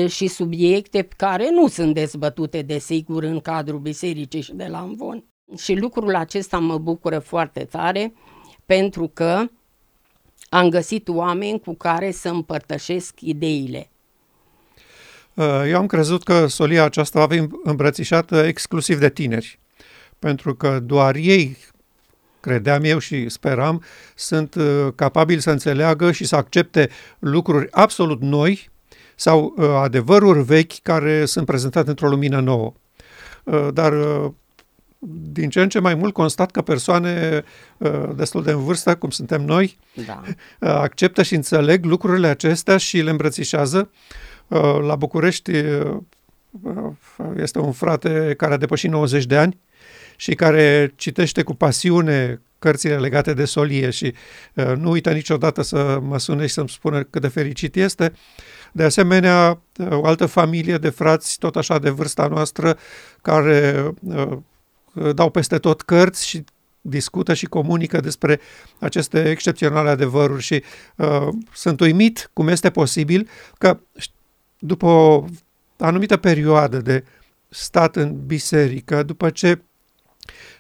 [0.08, 5.23] și subiecte care nu sunt dezbătute, desigur, în cadrul bisericii și de la Amvon.
[5.58, 8.13] Și lucrul acesta mă bucură foarte tare
[8.65, 9.45] pentru că
[10.49, 13.89] am găsit oameni cu care să împărtășesc ideile.
[15.67, 19.60] Eu am crezut că solia aceasta va fi îmbrățișată exclusiv de tineri,
[20.19, 21.58] pentru că doar ei
[22.43, 23.84] credeam eu și speram,
[24.15, 28.69] sunt uh, capabili să înțeleagă și să accepte lucruri absolut noi
[29.15, 32.73] sau uh, adevăruri vechi care sunt prezentate într-o lumină nouă.
[33.43, 33.93] Uh, dar
[35.32, 37.43] din ce în ce mai mult constat că persoane
[38.15, 40.21] destul de în vârstă, cum suntem noi, da.
[40.60, 43.89] acceptă și înțeleg lucrurile acestea și le îmbrățișează.
[44.82, 45.51] La București
[47.36, 49.58] este un frate care a depășit 90 de ani
[50.23, 54.13] și care citește cu pasiune cărțile legate de solie și
[54.53, 58.13] uh, nu uită niciodată să mă sune și să-mi spună cât de fericit este.
[58.71, 62.77] De asemenea, uh, o altă familie de frați, tot așa de vârsta noastră,
[63.21, 64.38] care uh,
[65.13, 66.43] dau peste tot cărți și
[66.81, 68.39] discută și comunică despre
[68.79, 70.63] aceste excepționale adevăruri și
[70.95, 73.79] uh, sunt uimit cum este posibil că
[74.59, 75.25] după o
[75.77, 77.03] anumită perioadă de
[77.49, 79.62] stat în biserică, după ce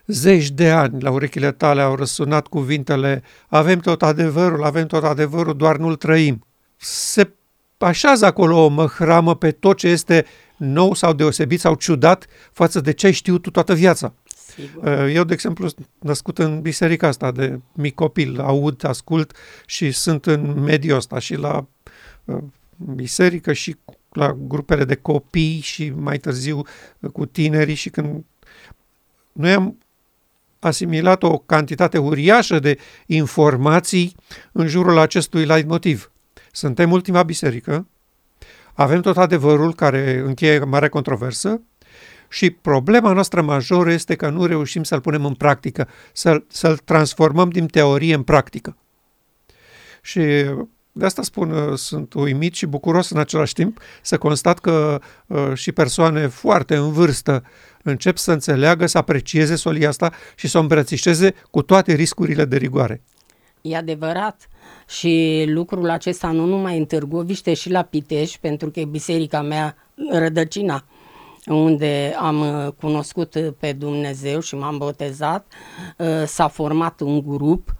[0.05, 5.57] Zeci de ani la urechile tale au răsunat cuvintele avem tot adevărul, avem tot adevărul,
[5.57, 6.45] doar nu-l trăim.
[6.75, 7.31] Se
[7.77, 10.25] așează acolo o măhramă pe tot ce este
[10.57, 14.13] nou sau deosebit sau ciudat față de ce ai știut tu toată viața.
[14.55, 14.83] Sigur.
[14.83, 19.35] Uh, eu, de exemplu, sunt născut în biserica asta de mic copil, aud, ascult
[19.65, 21.67] și sunt în mediul ăsta și la
[22.25, 22.37] uh,
[22.95, 23.75] biserică și
[24.09, 26.61] la grupele de copii și mai târziu
[26.99, 28.23] uh, cu tinerii și când
[29.31, 29.77] noi am
[30.65, 34.15] asimilat o cantitate uriașă de informații
[34.51, 36.11] în jurul acestui leitmotiv.
[36.51, 37.87] Suntem ultima biserică,
[38.73, 41.61] avem tot adevărul care încheie mare controversă
[42.29, 47.49] și problema noastră majoră este că nu reușim să-l punem în practică, să-l, să-l transformăm
[47.49, 48.77] din teorie în practică.
[50.01, 50.21] Și
[50.95, 55.71] de asta spun, sunt uimit și bucuros în același timp să constat că uh, și
[55.71, 57.43] persoane foarte în vârstă
[57.83, 62.57] încep să înțeleagă, să aprecieze solia asta și să o îmbrățișeze cu toate riscurile de
[62.57, 63.01] rigoare.
[63.61, 64.47] E adevărat
[64.87, 69.75] și lucrul acesta nu numai în Târgoviște și la Pitești, pentru că e biserica mea
[70.11, 70.83] rădăcina
[71.45, 75.53] unde am uh, cunoscut pe Dumnezeu și m-am botezat,
[75.97, 77.75] uh, s-a format un grup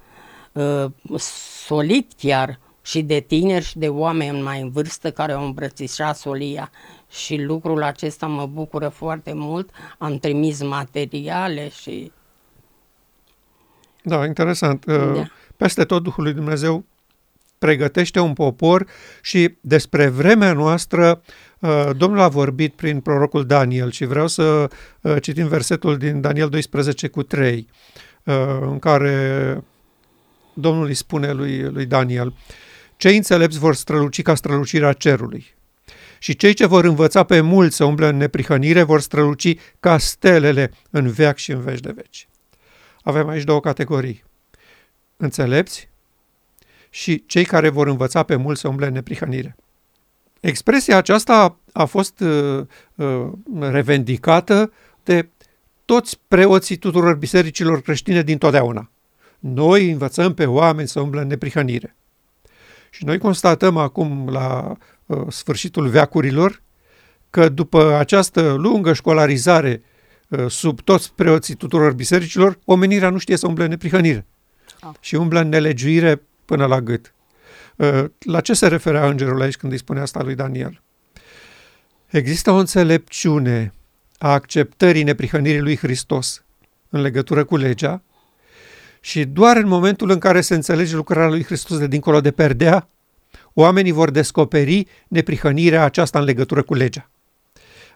[1.65, 6.71] solid chiar și de tineri și de oameni mai în vârstă care au îmbrățișat solia
[7.09, 9.69] și lucrul acesta mă bucură foarte mult.
[9.97, 12.11] Am trimis materiale și...
[14.03, 14.85] Da, interesant.
[14.85, 15.27] Uh, da.
[15.57, 16.85] Peste tot Duhul lui Dumnezeu
[17.57, 18.87] pregătește un popor
[19.21, 21.21] și despre vremea noastră
[21.59, 24.69] uh, Domnul a vorbit prin prorocul Daniel și vreau să
[25.01, 27.67] uh, citim versetul din Daniel 12 cu 3
[28.59, 29.63] în care
[30.53, 32.33] Domnul îi spune lui, lui Daniel
[33.03, 35.55] Cei înțelepți vor străluci ca strălucirea cerului
[36.19, 40.71] și cei ce vor învăța pe mulți să umble în neprihănire vor străluci ca stelele
[40.89, 42.27] în veac și în veci de veci.
[43.01, 44.23] Avem aici două categorii.
[45.17, 45.89] Înțelepți
[46.89, 49.55] și cei care vor învăța pe mulți să umble în neprihănire.
[50.39, 55.29] Expresia aceasta a fost uh, uh, revendicată de
[55.85, 58.89] toți preoții tuturor bisericilor creștine din totdeauna.
[59.39, 61.95] Noi învățăm pe oameni să umble în neprihănire.
[62.93, 66.61] Și noi constatăm acum la uh, sfârșitul veacurilor
[67.29, 69.83] că după această lungă școlarizare
[70.27, 74.25] uh, sub toți preoții tuturor bisericilor, omenirea nu știe să umble în neprihănire
[74.81, 74.91] oh.
[74.99, 77.13] și umblă în nelegiuire până la gât.
[77.75, 80.81] Uh, la ce se referea îngerul aici când îi spune asta lui Daniel?
[82.07, 83.73] Există o înțelepciune
[84.17, 86.43] a acceptării neprihănirii lui Hristos
[86.89, 88.01] în legătură cu legea
[89.05, 92.89] și doar în momentul în care se înțelege lucrarea lui Hristos de dincolo de perdea,
[93.53, 97.09] oamenii vor descoperi neprihănirea aceasta în legătură cu legea.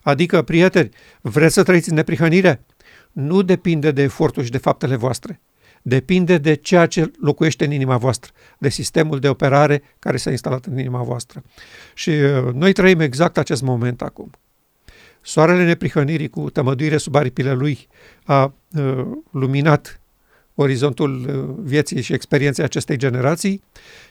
[0.02, 0.90] Adică, prieteni,
[1.22, 2.66] vreți să trăiți în neprihănire?
[3.12, 5.42] Nu depinde de efortul și de faptele voastre.
[5.82, 10.66] depinde de ceea ce locuiește în inima voastră, de sistemul de operare care s-a instalat
[10.66, 11.44] în inima voastră.
[11.94, 14.30] Și uh, noi trăim exact acest moment acum.
[15.22, 17.88] Soarele neprihănirii cu tămăduire sub aripile lui
[18.24, 20.00] a uh, luminat
[20.60, 23.64] orizontul uh, vieții și experienței acestei generații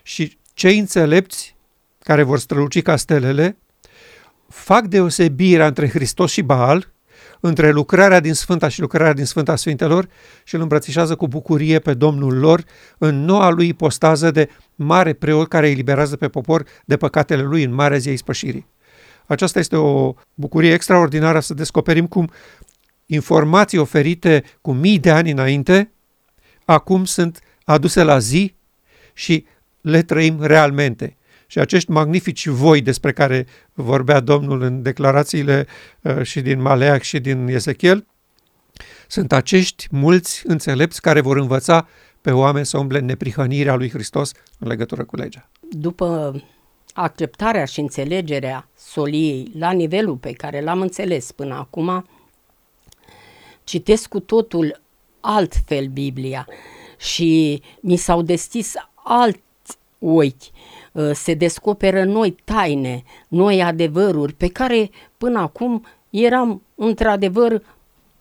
[0.03, 1.57] și cei înțelepți
[1.99, 3.57] care vor străluci ca stelele
[4.49, 6.93] fac deosebirea între Hristos și Baal,
[7.41, 10.09] între lucrarea din Sfânta și lucrarea din Sfânta Sfintelor
[10.45, 12.65] și îl îmbrățișează cu bucurie pe Domnul lor
[12.99, 17.63] în noua lui postază de mare preot care îi liberează pe popor de păcatele lui
[17.63, 18.67] în marea zi a ispășirii.
[19.27, 22.31] Aceasta este o bucurie extraordinară să descoperim cum
[23.07, 25.91] informații oferite cu mii de ani înainte
[26.67, 28.55] acum sunt aduse la zi
[29.13, 29.47] și
[29.81, 31.17] le trăim realmente.
[31.47, 35.67] Și acești magnifici voi despre care vorbea Domnul în declarațiile
[36.01, 38.07] uh, și din Maleac și din Ezechiel,
[39.09, 41.89] sunt acești mulți înțelepți care vor învăța
[42.21, 45.49] pe oameni să umble în neprihănirea lui Hristos în legătură cu legea.
[45.71, 46.41] După
[46.95, 52.07] acceptarea și înțelegerea soliei la nivelul pe care l-am înțeles până acum,
[53.65, 54.81] citesc cu totul
[55.27, 56.47] altfel Biblia
[56.99, 60.43] și mi s-au deschis alți ochi,
[60.93, 67.63] uh, se descoperă noi taine, noi adevăruri pe care până acum eram într-adevăr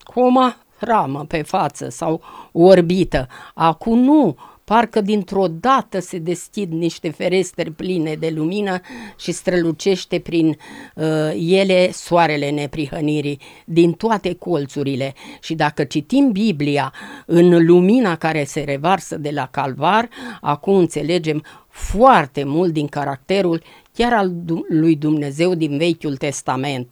[0.03, 3.28] coma ramă pe față sau orbită.
[3.53, 8.80] Acum nu, Parcă dintr-o dată se deschid niște ferestri pline de lumină
[9.20, 10.57] și strălucește prin
[10.95, 11.05] uh,
[11.49, 15.13] ele soarele neprihănirii din toate colțurile.
[15.41, 16.93] Și dacă citim Biblia
[17.26, 20.09] în lumina care se revarsă de la Calvar,
[20.41, 23.61] acum înțelegem foarte mult din caracterul
[23.93, 24.32] chiar al
[24.70, 26.91] lui Dumnezeu din Vechiul Testament,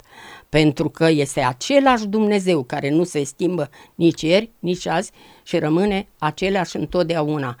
[0.54, 5.10] pentru că este același Dumnezeu care nu se schimbă nici ieri, nici azi
[5.42, 7.56] și rămâne același întotdeauna.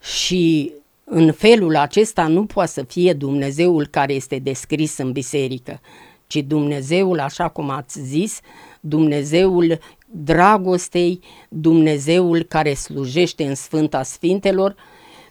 [0.00, 0.72] Și
[1.04, 5.80] în felul acesta nu poate să fie Dumnezeul care este descris în biserică,
[6.26, 8.40] ci Dumnezeul, așa cum ați zis,
[8.80, 14.74] Dumnezeul dragostei, Dumnezeul care slujește în Sfânta Sfintelor,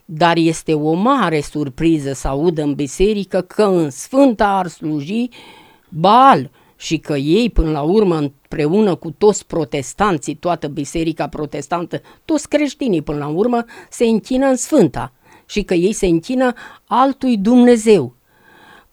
[0.04, 5.28] dar este o mare surpriză să audă în biserică că în Sfânta ar sluji
[5.88, 6.50] Baal
[6.80, 13.02] și că ei până la urmă împreună cu toți protestanții, toată biserica protestantă, toți creștinii
[13.02, 15.12] până la urmă se închină în Sfânta
[15.46, 16.52] și că ei se închină
[16.86, 18.14] altui Dumnezeu.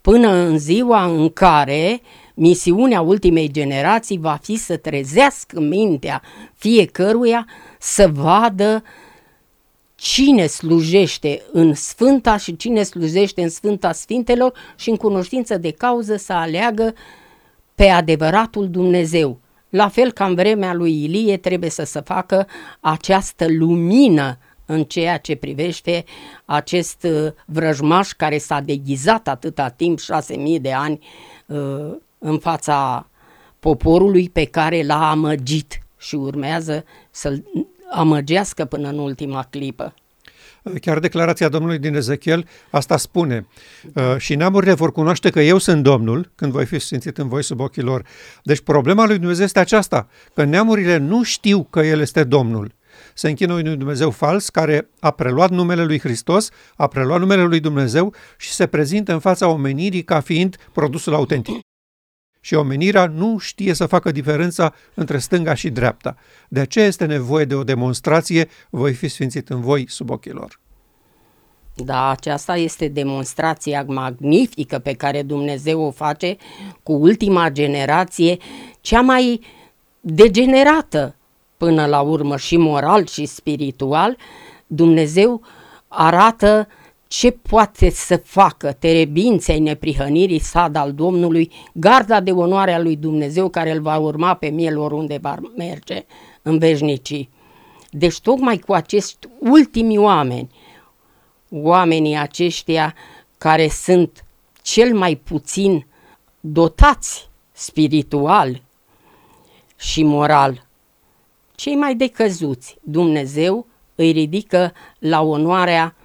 [0.02, 2.02] Până în ziua în care
[2.34, 6.22] misiunea ultimei generații va fi să trezească mintea
[6.54, 7.48] fiecăruia
[7.80, 8.84] să vadă
[9.96, 16.16] cine slujește în Sfânta și cine slujește în Sfânta Sfintelor și în cunoștință de cauză
[16.16, 16.94] să aleagă
[17.78, 19.40] pe adevăratul Dumnezeu.
[19.70, 22.48] La fel ca în vremea lui Ilie trebuie să se facă
[22.80, 26.04] această lumină în ceea ce privește
[26.46, 31.00] acest uh, vrăjmaș care s-a deghizat atâta timp, șase mii de ani,
[31.46, 33.08] uh, în fața
[33.60, 37.44] poporului pe care l-a amăgit și urmează să-l
[37.92, 39.94] amăgească până în ultima clipă.
[40.82, 43.48] Chiar declarația Domnului din Ezechiel asta spune.
[43.94, 47.44] Uh, și neamurile vor cunoaște că eu sunt Domnul când voi fi simțit în voi
[47.44, 48.06] sub ochii lor.
[48.44, 52.76] Deci problema lui Dumnezeu este aceasta, că neamurile nu știu că El este Domnul.
[53.14, 57.60] Se închină unui Dumnezeu fals care a preluat numele lui Hristos, a preluat numele lui
[57.60, 61.67] Dumnezeu și se prezintă în fața omenirii ca fiind produsul autentic
[62.48, 66.16] și omenirea nu știe să facă diferența între stânga și dreapta.
[66.50, 70.60] De aceea este nevoie de o demonstrație, voi fi sfințit în voi sub ochii lor.
[71.76, 76.38] Da, aceasta este demonstrația magnifică pe care Dumnezeu o face
[76.84, 78.38] cu ultima generație,
[78.82, 79.42] cea mai
[80.00, 81.16] degenerată
[81.58, 84.18] până la urmă și moral și spiritual.
[84.68, 85.42] Dumnezeu
[85.88, 86.68] arată
[87.08, 93.50] ce poate să facă terebinței neprihănirii sad al Domnului, garda de onoare a lui Dumnezeu
[93.50, 96.06] care îl va urma pe miel oriunde va merge
[96.42, 97.30] în veșnicii.
[97.90, 100.50] Deci tocmai cu acești ultimi oameni,
[101.50, 102.96] oamenii aceștia
[103.38, 104.26] care sunt
[104.62, 105.86] cel mai puțin
[106.40, 108.62] dotați spiritual
[109.76, 110.68] și moral,
[111.56, 115.96] cei mai decăzuți, Dumnezeu îi ridică la onoarea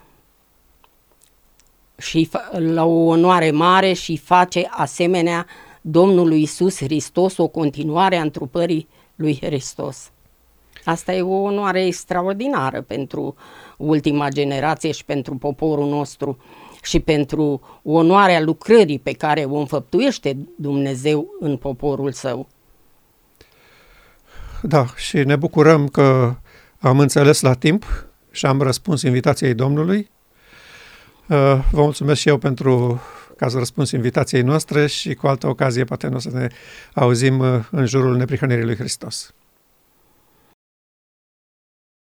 [2.02, 5.46] și la o onoare mare și face asemenea
[5.80, 10.10] Domnului Isus Hristos o continuare a întrupării lui Hristos.
[10.84, 13.34] Asta e o onoare extraordinară pentru
[13.76, 16.38] ultima generație și pentru poporul nostru
[16.82, 22.48] și pentru onoarea lucrării pe care o înfăptuiește Dumnezeu în poporul său.
[24.62, 26.34] Da, și ne bucurăm că
[26.78, 27.84] am înțeles la timp
[28.30, 30.10] și am răspuns invitației Domnului.
[31.26, 33.00] Vă mulțumesc și eu pentru
[33.36, 36.46] că ați răspuns invitației noastre și cu altă ocazie poate nu o să ne
[36.94, 39.34] auzim în jurul neprihănirii lui Hristos.